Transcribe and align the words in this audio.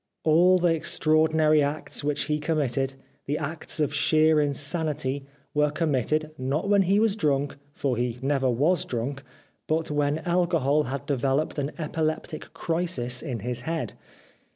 All 0.23 0.57
the 0.57 0.73
extraordinary 0.73 1.61
acts 1.61 2.03
which 2.03 2.23
he 2.23 2.39
committed, 2.39 2.95
the 3.27 3.37
acts 3.37 3.79
of 3.79 3.93
sheer 3.93 4.39
in 4.39 4.55
sanity, 4.55 5.27
were 5.53 5.69
committed, 5.69 6.31
not 6.39 6.67
when 6.67 6.81
he 6.81 6.99
was 6.99 7.15
drunk, 7.15 7.55
for 7.71 7.95
he 7.95 8.17
never 8.19 8.49
was 8.49 8.83
drunk, 8.83 9.21
but 9.67 9.91
when 9.91 10.17
alcohol 10.25 10.85
had 10.85 11.05
developed 11.05 11.59
an 11.59 11.73
epileptic 11.77 12.51
crisis 12.55 13.21
in 13.21 13.41
his 13.41 13.61
head. 13.61 13.93